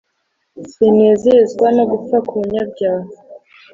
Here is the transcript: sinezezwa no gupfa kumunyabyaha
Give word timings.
sinezezwa 0.71 1.67
no 1.75 1.83
gupfa 1.91 2.17
kumunyabyaha 2.27 3.09